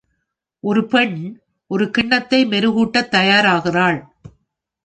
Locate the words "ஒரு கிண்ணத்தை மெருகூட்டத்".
1.67-3.11